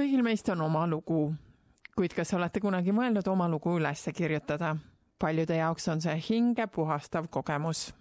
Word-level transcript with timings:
kõigil 0.00 0.22
meist 0.24 0.48
on 0.48 0.62
oma 0.64 0.86
lugu, 0.88 1.26
kuid 1.92 2.14
kas 2.16 2.30
olete 2.32 2.60
kunagi 2.62 2.92
mõelnud 2.96 3.26
oma 3.28 3.48
lugu 3.52 3.76
üles 3.76 4.06
kirjutada? 4.16 4.76
paljude 5.20 5.58
jaoks 5.58 5.88
on 5.92 6.00
see 6.00 6.14
hinge 6.30 6.64
puhastav 6.72 7.26
kogemus. 7.28 7.92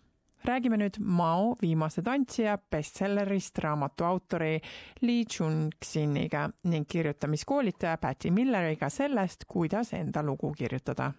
räägime 0.48 0.78
nüüd 0.80 1.00
Mao 1.00 1.58
viimase 1.62 2.02
tantsija 2.02 2.58
bestsellerist 2.72 3.60
raamatu 3.60 4.06
autori 4.08 4.62
Li 5.02 5.26
Chun-Xiniga 5.26 6.50
ning 6.64 6.88
kirjutamiskoolitaja 6.88 7.98
Patty 7.98 8.32
Milleriga 8.32 8.90
sellest, 8.90 9.44
kuidas 9.48 9.94
enda 9.94 10.24
lugu 10.24 10.54
kirjutada 10.54 11.12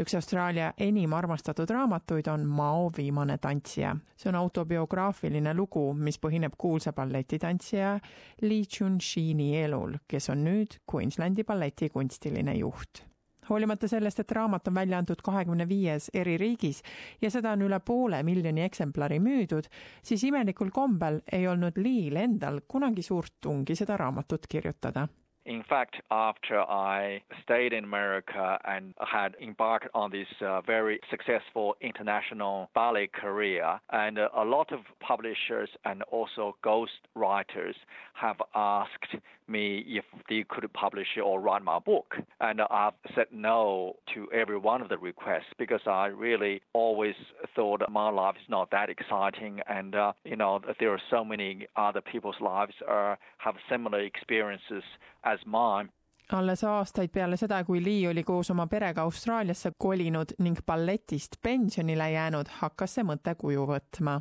üks 0.00 0.14
Austraalia 0.16 0.72
enim 0.80 1.12
armastatud 1.12 1.70
raamatuid 1.70 2.28
on 2.32 2.46
Mao 2.48 2.88
viimane 2.96 3.38
tantsija. 3.38 3.96
see 4.16 4.28
on 4.28 4.34
autobiograafiline 4.34 5.54
lugu, 5.54 5.92
mis 5.94 6.18
põhineb 6.18 6.56
kuulsa 6.58 6.92
balletitantsija 6.92 7.98
Li 8.42 8.62
Chun-Shini 8.62 9.52
elul, 9.64 9.98
kes 10.08 10.30
on 10.30 10.44
nüüd 10.44 10.80
Queenslandi 10.92 11.44
balleti 11.44 11.88
kunstiline 11.88 12.56
juht 12.56 13.04
hoolimata 13.50 13.88
sellest, 13.88 14.20
et 14.20 14.32
raamat 14.32 14.68
on 14.68 14.74
välja 14.74 14.98
antud 14.98 15.22
kahekümne 15.26 15.68
viies 15.68 16.10
eri 16.14 16.36
riigis 16.38 16.82
ja 17.22 17.30
seda 17.30 17.56
on 17.56 17.64
üle 17.66 17.80
poole 17.84 18.22
miljoni 18.22 18.62
eksemplari 18.62 19.18
müüdud, 19.20 19.66
siis 20.02 20.22
imelikul 20.24 20.70
kombel 20.70 21.20
ei 21.32 21.48
olnud 21.48 21.76
Liil 21.76 22.16
endal 22.16 22.60
kunagi 22.68 23.02
suurt 23.02 23.40
tungi 23.40 23.74
seda 23.74 23.96
raamatut 23.96 24.46
kirjutada 24.48 25.08
In 25.50 25.64
fact, 25.64 25.96
after 26.12 26.60
I 26.60 27.22
stayed 27.42 27.72
in 27.72 27.82
America 27.82 28.56
and 28.64 28.94
had 29.00 29.34
embarked 29.42 29.88
on 29.94 30.12
this 30.12 30.28
uh, 30.40 30.60
very 30.60 31.00
successful 31.10 31.74
international 31.80 32.70
ballet 32.72 33.08
career, 33.08 33.80
and 33.90 34.16
uh, 34.20 34.28
a 34.36 34.44
lot 34.44 34.70
of 34.70 34.78
publishers 35.00 35.68
and 35.84 36.04
also 36.04 36.54
ghost 36.62 37.08
writers 37.16 37.74
have 38.14 38.36
asked 38.54 39.16
me 39.50 39.84
if 39.86 40.04
they 40.28 40.44
could 40.48 40.72
publish 40.72 41.08
or 41.22 41.40
write 41.40 41.62
my 41.62 41.78
book. 41.78 42.14
And 42.40 42.60
I've 42.60 42.94
said 43.14 43.26
no 43.32 43.96
to 44.14 44.28
every 44.32 44.58
one 44.58 44.80
of 44.82 44.88
the 44.88 44.98
requests 44.98 45.52
because 45.58 45.80
I 45.86 46.06
really 46.06 46.62
always 46.72 47.14
thought 47.54 47.82
my 47.90 48.08
life 48.10 48.36
is 48.36 48.48
not 48.48 48.70
that 48.70 48.88
exciting. 48.88 49.60
And, 49.68 49.94
uh, 49.94 50.12
you 50.24 50.36
know, 50.36 50.60
there 50.78 50.92
are 50.92 51.02
so 51.10 51.24
many 51.24 51.66
other 51.76 52.00
people's 52.00 52.40
lives 52.40 52.74
are, 52.88 53.18
have 53.38 53.56
similar 53.68 54.00
experiences 54.00 54.84
as 55.24 55.38
mine. 55.46 55.90
alles 56.32 56.64
aastaid 56.64 57.10
peale 57.10 57.36
seda, 57.36 57.64
kui 57.64 57.80
Lee 57.84 58.08
oli 58.08 58.22
koos 58.22 58.50
oma 58.50 58.66
perega 58.70 59.02
Austraaliasse 59.02 59.72
kolinud 59.78 60.36
ning 60.38 60.58
balletist 60.66 61.40
pensionile 61.42 62.10
jäänud, 62.12 62.52
hakkas 62.60 62.94
see 62.94 63.06
mõte 63.06 63.34
kuju 63.34 63.66
võtma. 63.66 64.20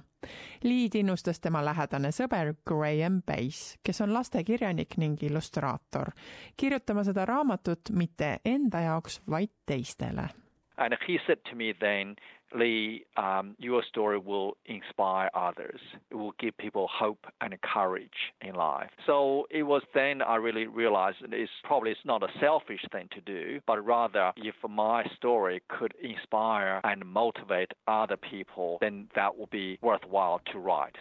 Lee'd 0.63 0.95
innustas 0.99 1.39
tema 1.39 1.61
lähedane 1.65 2.11
sõber 2.11 2.53
Graham 2.67 3.21
Bass, 3.25 3.77
kes 3.83 4.01
on 4.01 4.13
lastekirjanik 4.13 4.97
ning 4.97 5.23
illustraator, 5.23 6.11
kirjutama 6.57 7.03
seda 7.07 7.25
raamatut 7.25 7.93
mitte 7.95 8.37
enda 8.45 8.83
jaoks, 8.89 9.21
vaid 9.29 9.53
teistele. 9.65 10.29
And 10.77 10.95
he 11.07 11.19
said 11.27 11.39
to 11.49 11.55
me 11.55 11.73
then 11.73 12.15
Um, 12.53 13.55
your 13.59 13.83
story 13.83 14.17
will 14.17 14.57
inspire 14.65 15.29
others. 15.33 15.79
It 16.09 16.15
will 16.15 16.33
give 16.39 16.57
people 16.57 16.87
hope 16.91 17.25
and 17.41 17.53
courage 17.61 18.09
in 18.41 18.55
life. 18.55 18.89
So 19.05 19.45
it 19.49 19.63
was 19.63 19.81
then 19.93 20.21
I 20.21 20.35
really 20.35 20.67
realized 20.67 21.17
it's 21.21 21.51
probably 21.63 21.91
it's 21.91 21.99
not 22.05 22.23
a 22.23 22.27
selfish 22.39 22.81
thing 22.91 23.09
to 23.13 23.21
do, 23.21 23.59
but 23.67 23.85
rather 23.85 24.31
if 24.37 24.55
my 24.67 25.03
story 25.15 25.61
could 25.69 25.93
inspire 26.01 26.81
and 26.83 27.05
motivate 27.05 27.71
other 27.87 28.17
people, 28.17 28.77
then 28.81 29.07
that 29.15 29.37
would 29.37 29.49
be 29.49 29.77
worthwhile 29.81 30.41
to 30.51 30.59
write. 30.59 30.95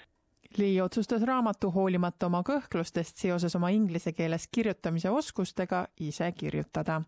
Lee 0.56 0.82
otsustas 0.82 1.22
raamatu 1.22 1.70
hoolimata 1.70 2.26
oma 2.26 2.40
kõhklustest 2.46 3.20
seoses 3.20 3.56
oma 3.56 3.68
inglise 3.68 4.12
keeles 4.16 4.48
kirjutamise 4.52 5.10
oskustega 5.10 5.86
ise 6.00 6.32
kirjutada. 6.32 7.02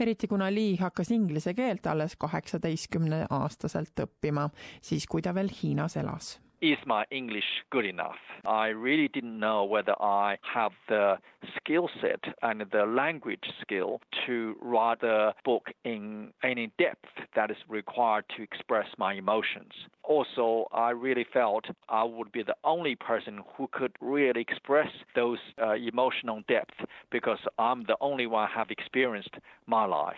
eriti 0.00 0.28
kuna 0.28 0.48
Lee 0.54 0.76
hakkas 0.80 1.10
inglise 1.10 1.54
keelt 1.54 1.86
alles 1.86 2.16
kaheksateistkümne 2.16 3.26
aastaselt 3.30 4.06
õppima, 4.06 4.48
siis 4.80 5.06
kui 5.06 5.22
ta 5.22 5.34
veel 5.34 5.52
Hiinas 5.62 5.96
elas 5.96 6.38
is 6.60 6.78
my 6.86 7.04
English 7.10 7.44
good 7.70 7.84
enough? 7.84 8.16
I 8.46 8.68
really 8.68 9.08
didn't 9.08 9.38
know 9.38 9.64
whether 9.64 9.94
I 10.00 10.38
have 10.54 10.72
the 10.88 11.16
skill 11.56 11.88
set 12.00 12.20
and 12.42 12.64
the 12.72 12.84
language 12.84 13.44
skill 13.60 14.00
to 14.26 14.56
write 14.60 15.02
a 15.02 15.34
book 15.44 15.68
in 15.84 16.32
any 16.42 16.72
depth 16.78 17.08
that 17.34 17.50
is 17.50 17.56
required 17.68 18.24
to 18.36 18.42
express 18.42 18.86
my 18.98 19.14
emotions. 19.14 19.72
Also, 20.02 20.66
I 20.72 20.90
really 20.90 21.26
felt 21.32 21.66
I 21.88 22.04
would 22.04 22.32
be 22.32 22.42
the 22.42 22.56
only 22.64 22.94
person 22.96 23.40
who 23.56 23.68
could 23.72 23.92
really 24.00 24.40
express 24.40 24.88
those 25.14 25.38
uh, 25.62 25.74
emotional 25.74 26.42
depth 26.48 26.74
because 27.10 27.38
I'm 27.58 27.84
the 27.84 27.96
only 28.00 28.26
one 28.26 28.48
have 28.48 28.70
experienced 28.70 29.34
my 29.66 29.84
life. 29.84 30.16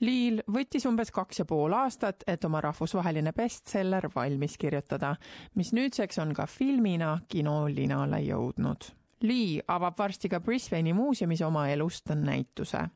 Liil 0.00 0.40
võttis 0.48 0.86
umbes 0.88 1.10
kaks 1.12 1.42
ja 1.42 1.44
pool 1.44 1.74
aastat, 1.76 2.24
et 2.26 2.44
oma 2.48 2.62
rahvusvaheline 2.64 3.34
bestseller 3.36 4.08
valmis 4.14 4.56
kirjutada, 4.56 5.12
mis 5.60 5.74
nüüdseks 5.76 6.22
on 6.22 6.32
ka 6.34 6.46
filmina 6.48 7.18
kinolinale 7.28 8.22
jõudnud. 8.24 8.88
Lee 9.28 9.60
avab 9.68 9.98
varsti 9.98 10.30
ka 10.32 10.40
Brisbane'i 10.40 10.94
muuseumis 10.96 11.42
oma 11.44 11.66
elust 11.68 12.08
näituse. 12.16 12.86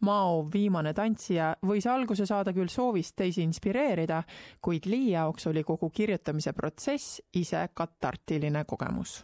Mao 0.00 0.44
viimane 0.52 0.94
tantsija 0.94 1.50
võis 1.66 1.84
alguse 1.90 2.24
saada 2.26 2.54
küll 2.56 2.72
soovist 2.72 3.16
teisi 3.18 3.42
inspireerida, 3.44 4.22
kuid 4.62 4.86
Lee 4.88 5.10
jaoks 5.12 5.50
oli 5.50 5.64
kogu 5.68 5.90
kirjutamise 5.90 6.54
protsess 6.56 7.20
ise 7.36 7.66
katartiline 7.74 8.64
kogemus 8.64 9.18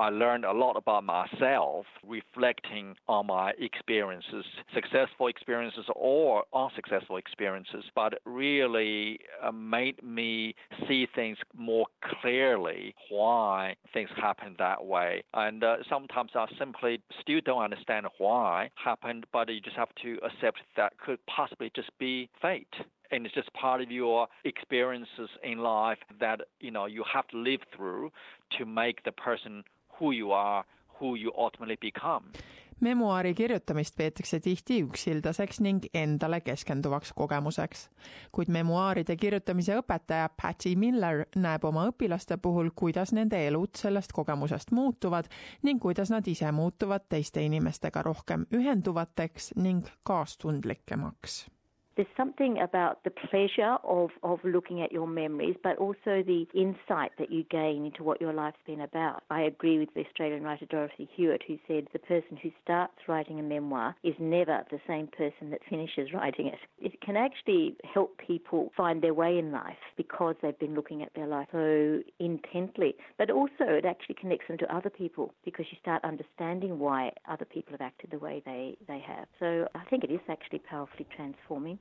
I 0.00 0.08
learned 0.08 0.46
a 0.46 0.52
lot 0.52 0.78
about 0.78 1.04
myself, 1.04 1.84
reflecting 2.06 2.96
on 3.06 3.26
my 3.26 3.52
experiences, 3.58 4.46
successful 4.72 5.26
experiences 5.26 5.84
or 5.94 6.44
unsuccessful 6.54 7.18
experiences, 7.18 7.84
but 7.94 8.14
really 8.24 9.20
uh, 9.42 9.52
made 9.52 10.02
me 10.02 10.54
see 10.88 11.06
things 11.14 11.36
more 11.54 11.84
clearly 12.22 12.94
why 13.10 13.76
things 13.92 14.08
happen 14.16 14.56
that 14.58 14.86
way. 14.86 15.22
And 15.34 15.62
uh, 15.62 15.76
sometimes 15.90 16.30
I 16.34 16.46
simply 16.58 17.02
still 17.20 17.42
don't 17.44 17.62
understand 17.62 18.06
why 18.16 18.70
happened, 18.82 19.26
but 19.34 19.50
you 19.50 19.60
just 19.60 19.76
have 19.76 19.94
to 20.02 20.18
accept 20.24 20.60
that 20.78 20.94
could 20.98 21.18
possibly 21.26 21.70
just 21.76 21.90
be 21.98 22.30
fate 22.40 22.74
and 23.12 23.26
it's 23.26 23.34
just 23.34 23.52
part 23.54 23.80
of 23.80 23.90
your 23.90 24.28
experiences 24.44 25.28
in 25.42 25.58
life 25.58 25.98
that 26.20 26.42
you 26.60 26.70
know 26.70 26.86
you 26.86 27.04
have 27.12 27.26
to 27.26 27.36
live 27.36 27.60
through 27.76 28.08
to 28.56 28.64
make 28.64 29.02
the 29.02 29.10
person 29.10 29.64
who 30.00 30.12
you 30.12 30.32
are, 30.32 30.64
who 31.00 31.16
you 31.16 31.32
ultimately 31.36 31.76
become. 31.76 32.30
memuaari 32.80 33.34
kirjutamist 33.34 33.96
peetakse 33.96 34.40
tihti 34.40 34.78
üksildaseks 34.82 35.60
ning 35.60 35.84
endale 35.94 36.40
keskenduvaks 36.40 37.12
kogemuseks. 37.12 37.90
kuid 38.32 38.48
memuaaride 38.48 39.16
kirjutamise 39.16 39.76
õpetaja 39.76 40.28
Patty 40.42 40.76
Miller 40.76 41.24
näeb 41.36 41.64
oma 41.64 41.86
õpilaste 41.90 42.36
puhul, 42.36 42.70
kuidas 42.74 43.12
nende 43.12 43.46
elud 43.46 43.76
sellest 43.76 44.12
kogemusest 44.12 44.70
muutuvad 44.70 45.28
ning 45.62 45.82
kuidas 45.82 46.10
nad 46.10 46.26
ise 46.26 46.52
muutuvad 46.52 47.08
teiste 47.08 47.44
inimestega 47.44 48.02
rohkem 48.02 48.46
ühenduvateks 48.52 49.52
ning 49.56 49.86
kaastundlikemaks 50.02 51.46
there's 52.00 52.16
something 52.16 52.58
about 52.62 53.04
the 53.04 53.10
pleasure 53.10 53.76
of, 53.84 54.08
of 54.22 54.38
looking 54.42 54.80
at 54.80 54.90
your 54.90 55.06
memories, 55.06 55.54
but 55.62 55.76
also 55.76 56.22
the 56.24 56.46
insight 56.54 57.12
that 57.18 57.30
you 57.30 57.44
gain 57.50 57.84
into 57.84 58.02
what 58.02 58.22
your 58.22 58.32
life's 58.32 58.56
been 58.66 58.80
about. 58.80 59.22
I 59.28 59.42
agree 59.42 59.78
with 59.78 59.92
the 59.92 60.06
Australian 60.06 60.42
writer 60.42 60.64
Dorothy 60.64 61.10
Hewitt, 61.14 61.42
who 61.46 61.58
said 61.68 61.88
the 61.92 61.98
person 61.98 62.38
who 62.42 62.50
starts 62.64 62.94
writing 63.06 63.38
a 63.38 63.42
memoir 63.42 63.94
is 64.02 64.14
never 64.18 64.64
the 64.70 64.80
same 64.88 65.08
person 65.08 65.50
that 65.50 65.60
finishes 65.68 66.08
writing 66.14 66.46
it. 66.46 66.58
It 66.78 67.02
can 67.02 67.18
actually 67.18 67.76
help 67.92 68.16
people 68.16 68.72
find 68.74 69.02
their 69.02 69.12
way 69.12 69.36
in 69.36 69.52
life 69.52 69.76
because 69.98 70.36
they've 70.40 70.58
been 70.58 70.74
looking 70.74 71.02
at 71.02 71.12
their 71.14 71.26
life 71.26 71.48
so 71.52 72.00
intently. 72.18 72.94
But 73.18 73.30
also, 73.30 73.64
it 73.66 73.84
actually 73.84 74.14
connects 74.14 74.48
them 74.48 74.56
to 74.56 74.74
other 74.74 74.88
people 74.88 75.34
because 75.44 75.66
you 75.70 75.76
start 75.78 76.02
understanding 76.02 76.78
why 76.78 77.12
other 77.28 77.44
people 77.44 77.72
have 77.72 77.82
acted 77.82 78.10
the 78.10 78.18
way 78.18 78.42
they, 78.46 78.78
they 78.88 79.04
have. 79.06 79.26
So 79.38 79.68
I 79.74 79.84
think 79.90 80.02
it 80.02 80.10
is 80.10 80.20
actually 80.30 80.60
powerfully 80.60 81.06
transforming. 81.14 81.78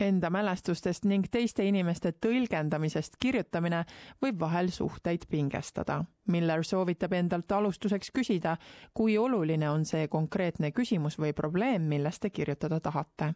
Enda 0.00 0.30
mälestustest 0.30 1.04
ning 1.04 1.26
teiste 1.30 1.64
inimeste 1.68 2.14
tõlgendamisest 2.24 3.18
kirjutamine 3.20 3.84
võib 4.22 4.40
vahel 4.40 4.70
suhteid 4.72 5.26
pingestada. 5.28 5.98
Miller 6.32 6.64
soovitab 6.64 7.12
endalt 7.12 7.52
alustuseks 7.52 8.10
küsida, 8.14 8.56
kui 8.94 9.18
oluline 9.18 9.68
on 9.70 9.84
see 9.84 10.06
konkreetne 10.08 10.70
küsimus 10.72 11.18
või 11.18 11.32
probleem, 11.36 11.88
millest 11.88 12.22
te 12.22 12.30
kirjutada 12.30 12.80
tahate. 12.80 13.34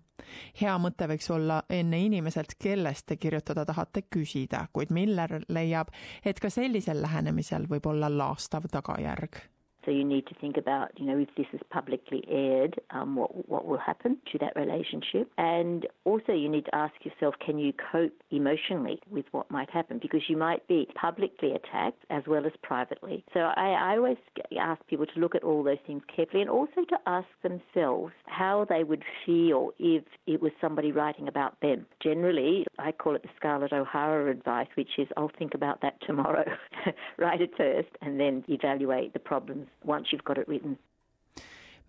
hea 0.61 0.79
mõte 0.79 1.09
võiks 1.09 1.31
olla 1.31 1.63
enne 1.71 2.01
inimeselt, 2.01 2.55
kellest 2.59 3.07
te 3.07 3.17
kirjutada 3.17 3.65
tahate, 3.65 4.03
küsida, 4.03 4.67
kuid 4.73 4.91
Miller 4.91 5.41
leiab, 5.49 5.93
et 6.25 6.41
ka 6.41 6.51
sellisel 6.51 7.03
lähenemisel 7.03 7.69
võib 7.69 7.87
olla 7.87 8.09
laastav 8.09 8.65
tagajärg 8.73 9.56
So 9.87 9.93
you 9.93 10.05
need 10.05 10.27
to 10.27 10.35
think 10.35 10.57
about, 10.57 10.91
you 10.99 11.07
know, 11.07 11.17
if 11.17 11.29
this 11.37 11.47
is 11.53 11.61
publicly 11.71 12.25
aired, 12.29 12.79
um, 12.91 13.15
what 13.15 13.49
what 13.49 13.67
will 13.67 13.79
happen 13.79 14.19
to 14.33 14.39
that 14.39 14.55
relationship, 14.57 15.31
and 15.39 15.87
also 16.05 16.33
you 16.33 16.49
need 16.49 16.65
to 16.65 16.75
ask 16.75 16.95
yourself, 17.05 17.37
can 17.45 17.59
you 17.59 17.73
cope 17.93 18.13
emotionally 18.31 18.99
with 19.09 19.27
what 19.31 19.51
might 19.51 19.71
happen? 19.71 19.99
Because 20.03 20.23
you 20.29 20.37
might 20.37 20.67
be 20.67 20.89
publicly 21.01 21.53
attacked 21.53 22.05
as 22.11 22.25
well 22.27 22.45
as 22.45 22.53
privately. 22.63 23.25
So 23.33 23.41
I, 23.41 23.93
I 23.93 23.97
always 23.97 24.17
ask 24.59 24.85
people 24.89 25.07
to 25.07 25.21
look 25.21 25.37
at 25.37 25.45
all 25.45 25.63
those 25.63 25.79
things 25.87 26.03
carefully, 26.15 26.43
and 26.43 26.51
also 26.51 26.85
to 26.89 26.99
ask 27.07 27.29
themselves 27.43 28.13
how 28.27 28.67
they 28.69 28.83
would 28.83 29.05
feel 29.25 29.71
if 29.79 30.03
it 30.27 30.43
was 30.43 30.53
somebody 30.61 30.91
writing 30.91 31.29
about 31.29 31.61
them. 31.61 31.87
Generally, 32.03 32.67
I 32.81 32.91
call 32.91 33.15
it 33.15 33.23
the 33.23 33.29
Scarlett 33.37 33.73
O'Hara 33.73 34.31
advice, 34.31 34.69
which 34.75 34.99
is 34.99 35.07
I'll 35.17 35.31
think 35.39 35.55
about 35.55 35.81
that 35.83 36.01
tomorrow. 36.05 36.45
Write 37.19 37.41
it 37.41 37.51
first 37.57 37.89
and 38.03 38.19
then 38.19 38.45
evaluate 38.49 39.13
the 39.13 39.21
problems 39.21 39.69
once 39.85 40.13
you've 40.13 40.25
got 40.25 40.39
it 40.39 40.49
written. 40.49 40.79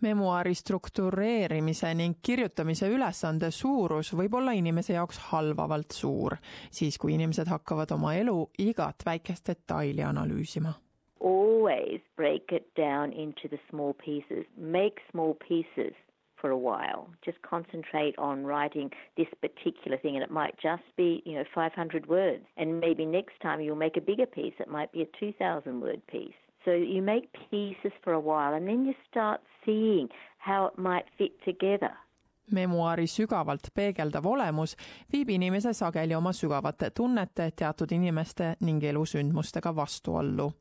memuaari 0.01 0.54
struktureerimise 0.54 1.94
ning 1.94 2.16
kirjutamise 2.22 2.89
ülesande 2.89 3.51
suurus 3.51 4.13
võib 4.13 4.34
olla 4.38 4.51
inimese 4.54 4.94
jaoks 4.94 5.18
halvavalt 5.31 5.92
suur, 5.92 6.36
siis 6.72 6.98
kui 6.98 7.13
inimesed 7.13 7.50
hakkavad 7.50 7.92
oma 7.92 8.13
elu 8.13 8.50
igat 8.60 9.06
väikest 9.06 9.48
detaili 9.48 10.04
analüüsima. 10.06 10.74
Always 11.19 12.01
break 12.16 12.51
it 12.51 12.68
down 12.78 13.13
into 13.13 13.48
the 13.50 13.60
small 13.69 13.94
pieces. 14.06 14.45
Make 14.57 15.01
small 15.12 15.33
pieces 15.48 15.94
for 16.42 16.51
a 16.51 16.57
while. 16.57 17.10
Just 17.25 17.42
concentrate 17.42 18.13
on 18.18 18.45
writing 18.45 18.92
this 19.18 19.28
particular 19.42 19.98
thing, 19.98 20.16
and 20.16 20.24
it 20.24 20.31
might 20.31 20.56
just 20.62 20.83
be, 20.95 21.24
you 21.25 21.33
know, 21.33 21.44
500 21.56 22.07
words. 22.07 22.45
And 22.57 22.80
maybe 22.80 23.06
next 23.06 23.42
time 23.42 23.62
you'll 23.62 23.75
make 23.75 23.98
a 23.98 24.01
bigger 24.01 24.28
piece. 24.28 24.54
It 24.60 24.69
might 24.69 24.92
be 24.92 25.01
a 25.01 25.07
2,000 25.19 25.81
word 25.81 26.01
piece. 26.07 26.38
So 26.68 26.74
you 26.74 27.02
make 27.02 27.30
pieces 27.50 27.94
for 28.04 28.14
a 28.14 28.19
while, 28.19 28.54
and 28.58 28.68
then 28.68 28.86
you 28.86 28.94
start 29.10 29.42
seeing 29.66 30.10
how 30.38 30.68
it 30.68 30.78
might 30.78 31.08
fit 31.18 31.40
together. 31.46 31.96
memuaari 32.52 33.08
sügavalt 33.08 33.68
peegeldav 33.75 34.25
olemus 34.25 34.75
viib 35.14 35.30
inimese 35.30 35.74
sageli 35.74 36.16
oma 36.16 36.31
sügavate 36.34 36.90
tunnete, 36.90 37.52
teatud 37.56 37.92
inimeste 37.92 38.56
ning 38.60 38.84
elusündmustega 38.84 39.75
vastuollu 39.75 40.52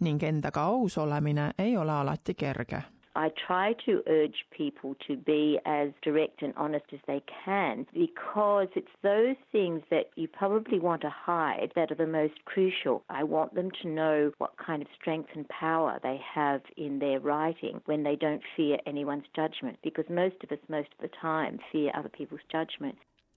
ning 0.00 0.22
endaga 0.22 0.62
aus 0.62 0.98
olemine 0.98 1.50
ei 1.58 1.76
ole 1.76 1.92
alati 1.92 2.34
kerge 2.34 2.82
I 3.14 3.30
try 3.46 3.74
to 3.86 4.02
urge 4.08 4.46
people 4.50 4.96
to 5.06 5.16
be 5.16 5.58
as 5.66 5.90
direct 6.02 6.42
and 6.42 6.54
honest 6.56 6.86
as 6.92 7.00
they 7.06 7.22
can 7.44 7.86
because 7.92 8.68
it's 8.74 8.88
those 9.02 9.36
things 9.50 9.82
that 9.90 10.10
you 10.16 10.28
probably 10.28 10.78
want 10.78 11.02
to 11.02 11.10
hide 11.10 11.72
that 11.74 11.90
are 11.90 11.96
the 11.96 12.06
most 12.06 12.44
crucial. 12.44 13.02
I 13.10 13.24
want 13.24 13.54
them 13.54 13.70
to 13.82 13.88
know 13.88 14.32
what 14.38 14.56
kind 14.56 14.82
of 14.82 14.88
strength 14.98 15.30
and 15.34 15.48
power 15.48 15.98
they 16.02 16.20
have 16.34 16.62
in 16.76 16.98
their 16.98 17.20
writing 17.20 17.80
when 17.84 18.02
they 18.02 18.16
don't 18.16 18.42
fear 18.56 18.78
anyone's 18.86 19.26
judgment 19.36 19.78
because 19.82 20.04
most 20.08 20.36
of 20.42 20.50
us, 20.50 20.58
most 20.68 20.88
of 20.98 21.02
the 21.02 21.16
time, 21.20 21.58
fear 21.70 21.92
other 21.94 22.08
people's 22.08 22.40
judgment. 22.50 22.96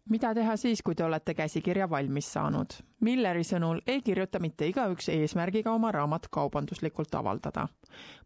Mida 0.10 0.34
teha 0.34 0.56
siis, 0.58 0.82
kui 0.84 0.96
te 0.96 1.04
olete 1.04 1.34
käsikirja 1.34 1.90
valmis 1.90 2.28
saanud? 2.34 2.78
Milleri 3.06 3.44
sõnul 3.44 3.82
ei 3.88 4.02
kirjuta 4.02 4.40
mitte 4.40 4.68
igaüks 4.70 5.10
eesmärgiga 5.14 5.74
oma 5.74 5.92
raamat 5.92 6.28
kaubanduslikult 6.32 7.16
avaldada. 7.16 7.68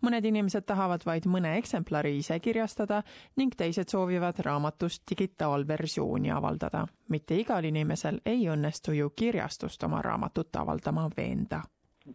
mõned 0.01 0.25
inimesed 0.25 0.65
tahavad 0.65 1.05
vaid 1.05 1.25
mõne 1.25 1.57
eksemplari 1.57 2.17
ise 2.17 2.39
kirjastada 2.39 3.03
ning 3.37 3.55
teised 3.55 3.89
soovivad 3.89 4.39
raamatust 4.39 5.03
digitaalversiooni 5.09 6.31
avaldada. 6.31 6.87
mitte 7.09 7.35
igal 7.35 7.63
inimesel 7.63 8.21
ei 8.25 8.47
õnnestu 8.47 8.93
ju 8.93 9.09
kirjastust 9.09 9.83
oma 9.83 10.01
raamatut 10.01 10.55
avaldama 10.55 11.09
veenda 11.17 11.63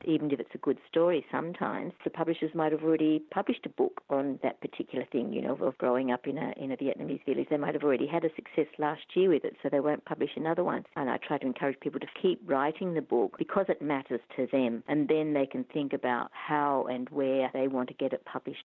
even 0.05 0.31
if 0.31 0.41
it's 0.41 0.55
a 0.55 0.59
good 0.59 0.79
story, 0.89 1.25
sometimes 1.31 1.93
the 2.05 2.11
publishers 2.11 2.51
might 2.55 2.73
have 2.73 2.83
already 2.83 3.23
published 3.31 3.67
a 3.67 3.69
book 3.69 4.03
on 4.11 4.39
that 4.43 4.61
particular 4.61 5.05
thing, 5.11 5.33
you 5.33 5.43
know, 5.43 5.55
of 5.55 5.79
growing 5.79 6.11
up 6.11 6.27
in 6.27 6.39
a 6.39 6.53
in 6.57 6.73
a 6.73 6.77
Vietnamese 6.77 7.25
village. 7.25 7.47
They 7.51 7.57
might 7.57 7.75
have 7.75 7.85
already 7.85 8.07
had 8.07 8.25
a 8.25 8.35
success 8.35 8.67
last 8.79 9.03
year 9.15 9.31
with 9.31 9.45
it, 9.45 9.57
so 9.63 9.69
they 9.69 9.81
won't 9.81 10.05
publish 10.05 10.31
another 10.37 10.65
one. 10.65 10.85
And 10.97 11.11
I 11.11 11.19
try 11.19 11.39
to 11.39 11.47
encourage 11.47 11.81
people 11.81 12.01
to 12.01 12.07
keep 12.21 12.41
writing 12.47 12.95
the 12.95 13.03
book 13.03 13.37
because 13.39 13.67
it 13.69 13.83
matters 13.83 14.21
to 14.37 14.47
them, 14.53 14.83
and 14.89 15.09
then 15.09 15.35
they 15.35 15.47
can 15.47 15.65
think 15.65 15.93
about 15.93 16.31
how 16.33 16.87
and 16.91 17.09
where 17.11 17.51
they 17.53 17.69
want 17.69 17.89
to 17.89 17.95
get 17.95 18.13
it 18.13 18.25
published. 18.25 18.65